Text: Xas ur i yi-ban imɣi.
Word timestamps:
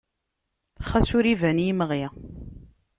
Xas 0.89 1.09
ur 1.17 1.25
i 1.25 1.29
yi-ban 1.31 1.57
imɣi. 1.69 2.03